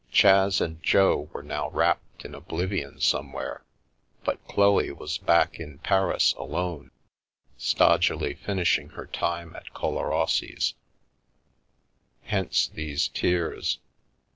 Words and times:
Chas 0.09 0.59
and 0.61 0.81
Jo 0.81 1.29
were 1.31 1.43
now 1.43 1.69
wrapt 1.69 2.25
in 2.25 2.33
ob 2.33 2.47
livion 2.47 2.99
somewhere, 2.99 3.63
but 4.23 4.43
Chloe 4.47 4.89
was 4.89 5.19
back 5.19 5.59
in 5.59 5.77
Paris 5.77 6.33
alone, 6.39 6.89
stodgily 7.55 8.33
finishing 8.33 8.89
her 8.89 9.05
time 9.05 9.55
at 9.55 9.75
Collarossi's. 9.75 10.73
Hence 12.23 12.67
these 12.69 13.09
tears. 13.09 13.77